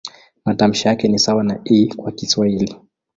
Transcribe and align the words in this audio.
Matamshi 0.45 0.87
yake 0.87 1.07
ni 1.07 1.19
sawa 1.19 1.43
na 1.43 1.59
"i" 1.65 1.87
kwa 1.87 2.11
Kiswahili. 2.11 2.75